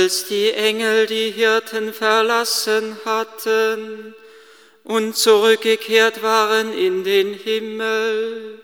[0.00, 4.14] Als die Engel die Hirten verlassen hatten
[4.84, 8.60] und zurückgekehrt waren in den Himmel,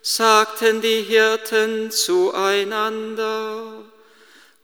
[0.00, 3.84] sagten die Hirten zueinander,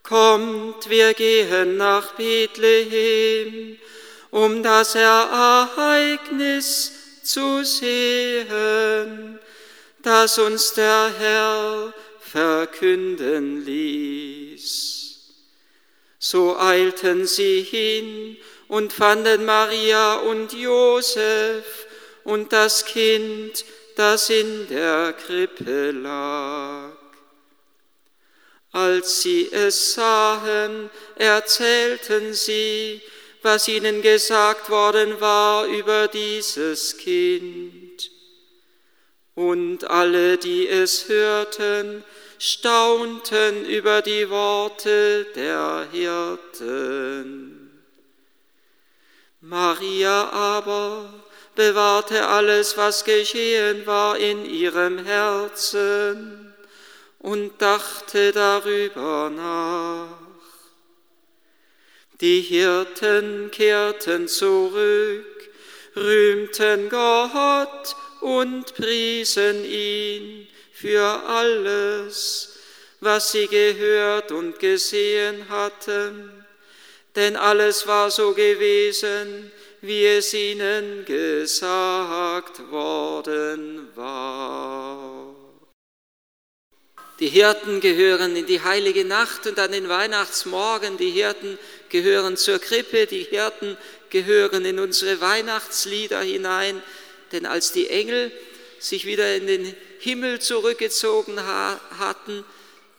[0.02, 3.78] Kommt, wir gehen nach Bethlehem,
[4.30, 6.92] um das Ereignis
[7.24, 9.38] zu sehen,
[10.02, 15.05] das uns der Herr verkünden ließ.
[16.28, 21.86] So eilten sie hin und fanden Maria und Josef
[22.24, 26.96] und das Kind, das in der Krippe lag.
[28.72, 33.00] Als sie es sahen, erzählten sie,
[33.42, 38.10] was ihnen gesagt worden war über dieses Kind.
[39.36, 42.02] Und alle, die es hörten,
[42.38, 47.66] staunten über die Worte der Hirten.
[49.40, 51.12] Maria aber
[51.54, 56.54] bewahrte alles, was geschehen war, in ihrem Herzen
[57.18, 60.26] und dachte darüber nach.
[62.20, 65.50] Die Hirten kehrten zurück,
[65.94, 70.45] rühmten Gott und priesen ihn
[70.76, 72.50] für alles,
[73.00, 76.44] was sie gehört und gesehen hatten,
[77.14, 85.34] denn alles war so gewesen, wie es ihnen gesagt worden war.
[87.20, 90.98] Die Hirten gehören in die heilige Nacht und an den Weihnachtsmorgen.
[90.98, 91.58] Die Hirten
[91.88, 93.06] gehören zur Krippe.
[93.06, 93.78] Die Hirten
[94.10, 96.82] gehören in unsere Weihnachtslieder hinein.
[97.32, 98.30] Denn als die Engel
[98.78, 102.44] sich wieder in den Himmel zurückgezogen hatten,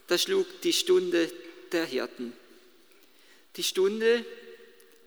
[0.08, 1.32] da schlug die Stunde
[1.72, 2.34] der Hirten.
[3.56, 4.26] Die Stunde,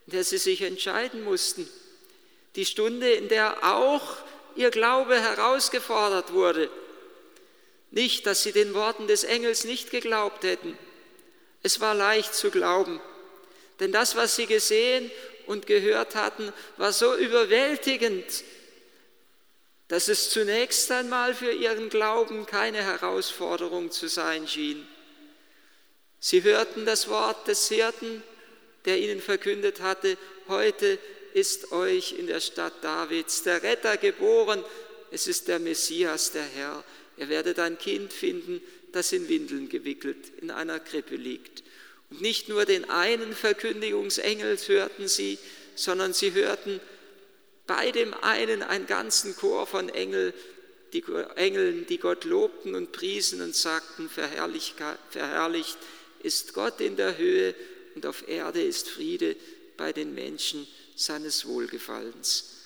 [0.07, 1.69] in der sie sich entscheiden mussten.
[2.57, 4.17] Die Stunde, in der auch
[4.57, 6.71] ihr Glaube herausgefordert wurde.
[7.91, 10.77] Nicht, dass sie den Worten des Engels nicht geglaubt hätten.
[11.63, 13.01] Es war leicht zu glauben.
[13.81, 15.11] Denn das, was sie gesehen
[15.47, 18.25] und gehört hatten, war so überwältigend,
[19.91, 24.87] dass es zunächst einmal für ihren Glauben keine Herausforderung zu sein schien.
[26.21, 28.23] Sie hörten das Wort des Hirten,
[28.85, 30.97] der ihnen verkündet hatte, heute
[31.35, 34.65] ist euch in der Stadt Davids der Retter geboren,
[35.11, 36.85] es ist der Messias, der Herr.
[37.17, 38.63] Ihr werdet ein Kind finden,
[38.93, 41.65] das in Windeln gewickelt in einer Krippe liegt.
[42.11, 45.37] Und nicht nur den einen Verkündigungsengel hörten sie,
[45.75, 46.81] sondern sie hörten
[47.71, 50.35] bei dem einen einen ganzen Chor von Engel,
[50.93, 51.05] die
[51.37, 55.79] Engeln, die Gott lobten und priesen und sagten, verherrlicht,
[56.21, 57.55] ist Gott in der Höhe
[57.95, 59.37] und auf Erde ist Friede
[59.77, 60.67] bei den Menschen
[60.97, 62.57] seines Wohlgefallens.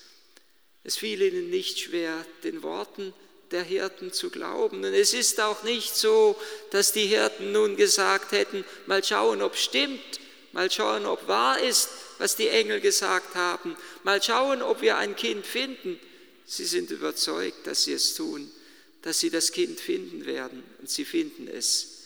[0.85, 3.13] Es fiel ihnen nicht schwer, den Worten
[3.51, 4.87] der Hirten zu glauben.
[4.87, 6.35] Und es ist auch nicht so,
[6.71, 10.01] dass die Hirten nun gesagt hätten, mal schauen, ob stimmt,
[10.55, 11.89] mal schauen, ob wahr ist,
[12.19, 13.77] was die Engel gesagt haben.
[14.05, 15.99] Mal schauen, ob wir ein Kind finden.
[16.47, 18.51] Sie sind überzeugt, dass sie es tun,
[19.03, 22.05] dass sie das Kind finden werden und sie finden es.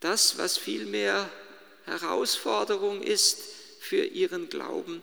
[0.00, 1.30] Das, was vielmehr
[1.86, 3.38] Herausforderung ist
[3.80, 5.02] für ihren Glauben,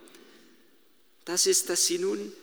[1.26, 2.34] das ist, dass sie nun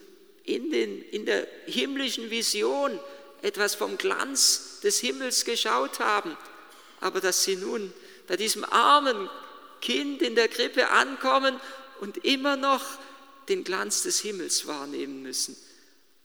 [0.45, 2.99] in, den, in der himmlischen Vision
[3.43, 6.37] etwas vom Glanz des Himmels geschaut haben,
[7.00, 7.93] aber dass sie nun
[8.27, 9.29] bei diesem armen
[9.81, 11.58] Kind in der Krippe ankommen
[12.00, 12.85] und immer noch
[13.49, 15.56] den Glanz des Himmels wahrnehmen müssen,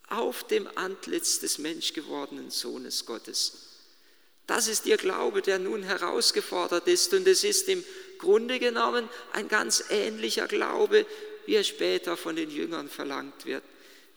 [0.10, 3.70] auf dem Antlitz des menschgewordenen Sohnes Gottes.
[4.46, 7.84] Das ist ihr Glaube, der nun herausgefordert ist und es ist im
[8.18, 11.06] Grunde genommen ein ganz ähnlicher Glaube,
[11.46, 13.64] wie er später von den Jüngern verlangt wird,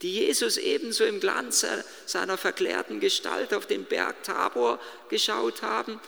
[0.01, 1.65] die Jesus ebenso im Glanz
[2.05, 4.79] seiner verklärten Gestalt auf den Berg Tabor
[5.09, 5.99] geschaut haben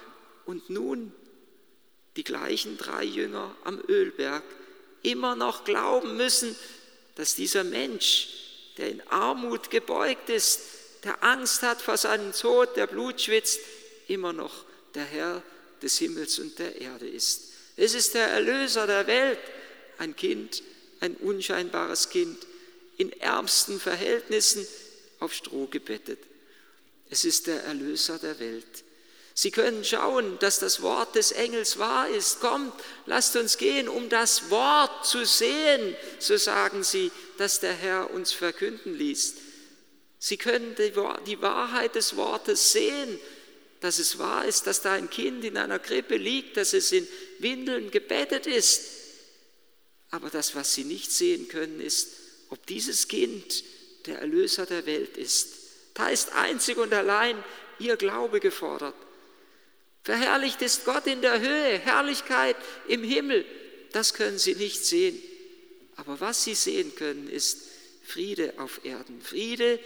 [0.46, 1.14] und nun
[2.16, 4.44] die gleichen drei Jünger am Ölberg
[5.04, 6.56] immer noch glauben müssen,
[7.16, 8.30] dass dieser Mensch,
[8.78, 10.62] der in Armut gebeugt ist,
[11.04, 13.60] der Angst hat vor seinem Tod, der Blut schwitzt,
[14.08, 14.66] immer noch
[14.96, 15.42] der Herr
[15.82, 17.54] des Himmels und der Erde ist.
[17.78, 19.40] Es ist der Erlöser der Welt,
[19.98, 20.64] ein Kind,
[21.00, 22.38] ein unscheinbares Kind,
[22.98, 24.68] in ärmsten Verhältnissen
[25.20, 26.20] auf Stroh gebettet.
[27.10, 28.84] Es ist der Erlöser der Welt.
[29.40, 32.42] Sie können schauen, dass das Wort des Engels wahr ist.
[32.42, 32.74] Kommt,
[33.06, 38.34] lasst uns gehen, um das Wort zu sehen, so sagen sie, dass der Herr uns
[38.34, 39.36] verkünden ließ.
[40.20, 40.76] Sie können
[41.26, 43.18] die Wahrheit des Wortes sehen,
[43.80, 47.08] dass es wahr ist, dass da ein Kind in einer Krippe liegt, dass es in
[47.38, 48.90] Windeln gebettet ist.
[50.12, 52.10] Aber das, was sie nicht sehen können, ist,
[52.50, 53.64] ob dieses Kind
[54.06, 55.48] der Erlöser der Welt ist.
[55.94, 57.42] Da ist einzig und allein
[57.80, 58.96] ihr Glaube gefordert.
[60.04, 62.56] Verherrlicht ist Gott in der Höhe, Herrlichkeit
[62.88, 63.46] im Himmel.
[63.92, 65.22] Das können sie nicht sehen.
[65.96, 67.60] Aber was sie sehen können, ist
[68.04, 69.22] Friede auf Erden.
[69.22, 69.80] Friede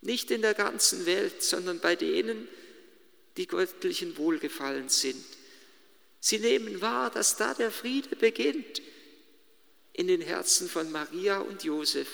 [0.00, 2.48] nicht in der ganzen Welt, sondern bei denen,
[3.36, 5.24] die göttlichen Wohlgefallen sind.
[6.20, 8.82] Sie nehmen wahr, dass da der Friede beginnt
[9.92, 12.08] in den Herzen von Maria und Josef,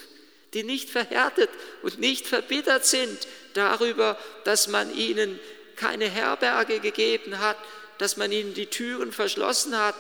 [0.55, 1.51] die nicht verhärtet
[1.83, 5.39] und nicht verbittert sind darüber, dass man ihnen
[5.79, 7.57] keine Herberge gegeben hat,
[7.99, 9.95] dass man ihnen die Türen verschlossen hat,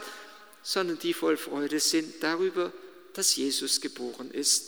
[0.63, 2.73] sondern die voll Freude sind darüber,
[3.15, 4.65] dass Jesus geboren ist,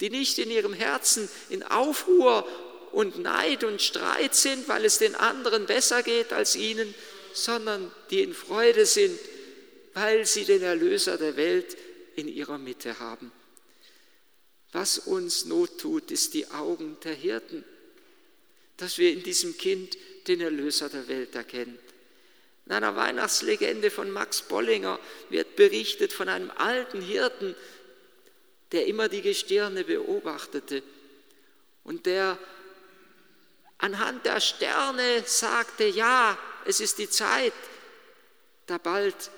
[0.00, 2.46] die nicht in ihrem Herzen in Aufruhr
[2.92, 6.94] und Neid und Streit sind, weil es den anderen besser geht als ihnen,
[7.32, 9.18] sondern die in Freude sind,
[9.94, 11.76] weil sie den Erlöser der Welt
[12.16, 13.32] in ihrer Mitte haben.
[14.72, 17.64] Was uns Not tut, ist die Augen der Hirten,
[18.76, 19.96] dass wir in diesem Kind
[20.26, 21.78] den Erlöser der Welt erkennen.
[22.66, 24.98] In einer Weihnachtslegende von Max Bollinger
[25.30, 27.54] wird berichtet von einem alten Hirten,
[28.72, 30.82] der immer die Gestirne beobachtete
[31.84, 32.38] und der
[33.78, 37.52] anhand der Sterne sagte, ja, es ist die Zeit,
[38.66, 39.30] da bald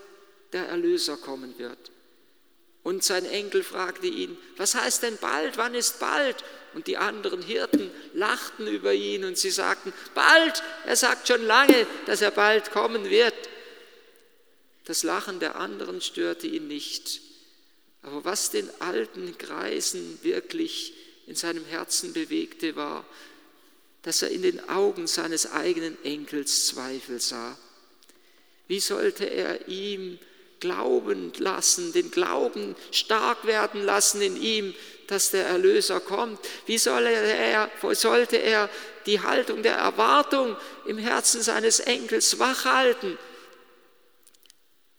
[0.53, 1.91] der Erlöser kommen wird.
[2.89, 6.43] Und sein Enkel fragte ihn, was heißt denn bald, wann ist bald?
[6.73, 11.87] Und die anderen Hirten lachten über ihn und sie sagten, bald, er sagt schon lange,
[12.07, 13.35] dass er bald kommen wird.
[14.87, 17.21] Das Lachen der anderen störte ihn nicht.
[18.01, 20.95] Aber was den alten Greisen wirklich
[21.27, 23.05] in seinem Herzen bewegte, war,
[24.01, 27.59] dass er in den Augen seines eigenen Enkels Zweifel sah.
[28.67, 30.19] Wie sollte er ihm
[30.61, 34.75] glauben lassen, den Glauben stark werden lassen in ihm,
[35.07, 36.39] dass der Erlöser kommt?
[36.67, 38.69] Wie soll er, sollte er
[39.07, 40.57] die Haltung der Erwartung
[40.87, 43.19] im Herzen seines Enkels wachhalten?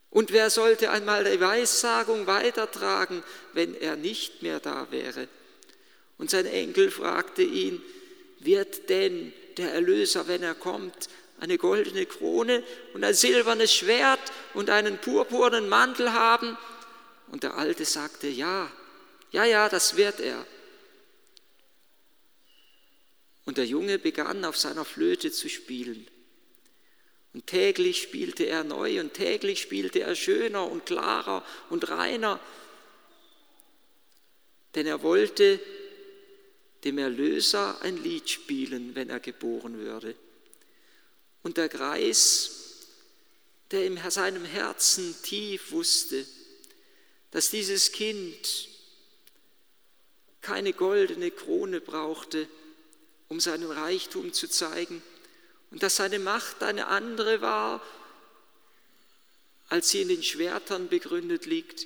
[0.10, 3.24] Und wer sollte einmal die Weissagung weitertragen,
[3.54, 5.28] wenn er nicht mehr da wäre?
[6.18, 7.82] Und sein Enkel fragte ihn,
[8.40, 12.63] wird denn der Erlöser, wenn er kommt, eine goldene Krone
[12.94, 14.19] und ein silbernes Schwert
[14.53, 16.57] und einen purpurnen Mantel haben?
[17.31, 18.71] Und der Alte sagte, ja,
[19.31, 20.45] ja, ja, das wird er.
[23.45, 26.07] Und der Junge begann auf seiner Flöte zu spielen.
[27.33, 32.39] Und täglich spielte er neu und täglich spielte er schöner und klarer und reiner,
[34.75, 35.59] denn er wollte
[36.83, 40.15] dem Erlöser ein Lied spielen, wenn er geboren würde.
[41.44, 42.51] Und der Greis,
[43.71, 46.25] der in seinem Herzen tief wusste,
[47.31, 48.69] dass dieses Kind
[50.41, 52.48] keine goldene Krone brauchte,
[53.27, 55.03] um seinen Reichtum zu zeigen,
[55.72, 57.84] und dass seine Macht eine andere war,
[59.69, 61.86] als sie in den Schwertern begründet liegt,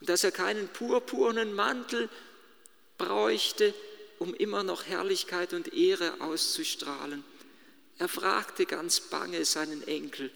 [0.00, 2.08] und dass er keinen purpurnen Mantel
[2.98, 3.74] bräuchte,
[4.18, 7.22] um immer noch Herrlichkeit und Ehre auszustrahlen.
[7.98, 10.30] Er fragte ganz bange seinen Enkel,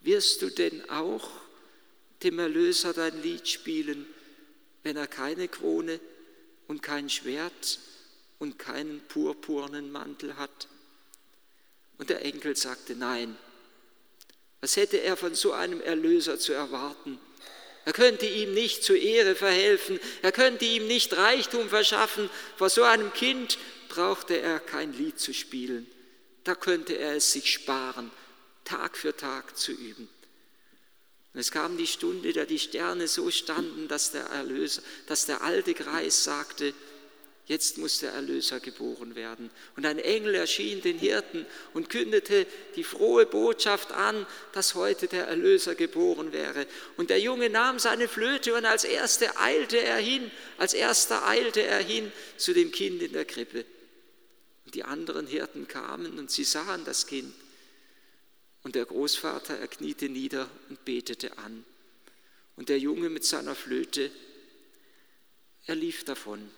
[0.00, 1.30] wirst du denn auch
[2.22, 4.06] dem Erlöser dein Lied spielen,
[4.82, 6.00] wenn er keine Krone
[6.66, 7.78] und kein Schwert
[8.38, 10.68] und keinen purpurnen Mantel hat?
[11.98, 13.36] Und der Enkel sagte, nein.
[14.60, 17.18] Was hätte er von so einem Erlöser zu erwarten?
[17.84, 22.28] Er könnte ihm nicht zur Ehre verhelfen, er könnte ihm nicht Reichtum verschaffen.
[22.56, 25.86] Vor so einem Kind brauchte er kein Lied zu spielen.
[26.44, 28.10] Da könnte er es sich sparen,
[28.64, 30.08] Tag für Tag zu üben.
[31.32, 35.42] Und es kam die Stunde, da die Sterne so standen, dass der Erlöser, dass der
[35.42, 36.74] alte Kreis sagte,
[37.50, 39.50] Jetzt muss der Erlöser geboren werden.
[39.74, 41.44] Und ein Engel erschien den Hirten
[41.74, 46.68] und kündete die frohe Botschaft an, dass heute der Erlöser geboren wäre.
[46.96, 51.60] Und der Junge nahm seine Flöte und als erster eilte er hin, als erster eilte
[51.62, 53.64] er hin zu dem Kind in der Krippe.
[54.70, 57.34] Und die anderen Hirten kamen und sie sahen das Kind.
[58.62, 61.64] Und der Großvater, er kniete nieder und betete an.
[62.54, 64.12] Und der Junge mit seiner Flöte,
[65.66, 66.48] er lief davon.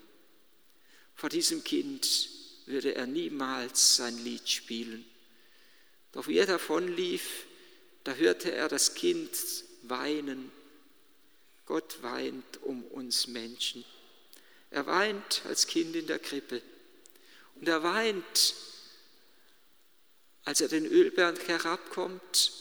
[1.14, 2.28] Vor diesem Kind
[2.66, 5.06] würde er niemals sein Lied spielen.
[6.12, 7.46] Doch wie er davonlief,
[8.04, 9.30] da hörte er das Kind
[9.84, 10.52] weinen.
[11.64, 13.86] Gott weint um uns Menschen.
[14.70, 16.60] Er weint als Kind in der Krippe.
[17.62, 18.54] Und er weint,
[20.44, 22.52] als er den Ölberg herabkommt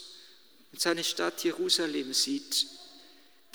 [0.72, 2.68] und seine Stadt Jerusalem sieht,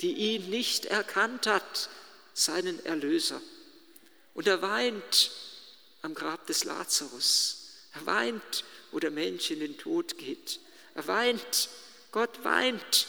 [0.01, 1.89] die ihn nicht erkannt hat,
[2.33, 3.41] seinen Erlöser.
[4.33, 5.31] Und er weint
[6.01, 7.69] am Grab des Lazarus.
[7.93, 10.59] Er weint, wo der Mensch in den Tod geht.
[10.95, 11.69] Er weint,
[12.11, 13.07] Gott weint,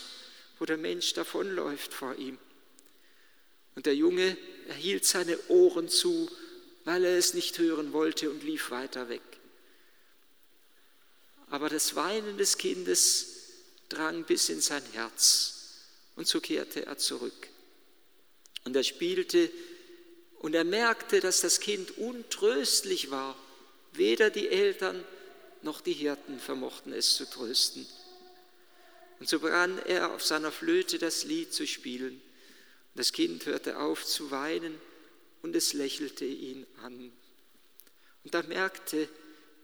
[0.60, 2.38] wo der Mensch davonläuft vor ihm.
[3.74, 4.36] Und der Junge
[4.68, 6.30] erhielt seine Ohren zu,
[6.88, 9.20] weil er es nicht hören wollte und lief weiter weg.
[11.50, 13.26] Aber das Weinen des Kindes
[13.90, 15.82] drang bis in sein Herz
[16.16, 17.48] und so kehrte er zurück.
[18.64, 19.50] Und er spielte
[20.38, 23.36] und er merkte, dass das Kind untröstlich war.
[23.92, 25.04] Weder die Eltern
[25.60, 27.86] noch die Hirten vermochten es zu trösten.
[29.20, 32.18] Und so begann er auf seiner Flöte das Lied zu spielen.
[32.94, 34.80] Das Kind hörte auf zu weinen
[35.48, 37.10] und es lächelte ihn an.
[38.22, 39.08] Und da merkte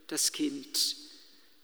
[0.07, 0.97] das Kind,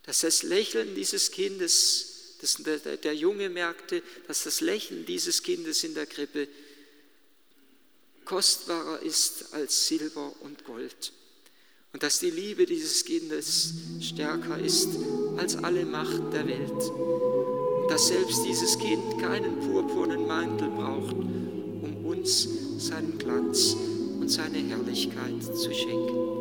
[0.02, 5.84] dass das Lächeln dieses Kindes, das, der, der Junge merkte, dass das Lächeln dieses Kindes
[5.84, 6.48] in der Krippe
[8.26, 11.12] kostbarer ist als Silber und Gold.
[11.94, 13.72] Und dass die Liebe dieses Kindes
[14.02, 14.90] stärker ist
[15.38, 16.70] als alle Macht der Welt.
[16.70, 22.46] Und dass selbst dieses Kind keinen purpurnen Mantel braucht, um uns
[22.78, 23.76] seinen Glanz
[24.20, 26.39] und seine Herrlichkeit zu schenken.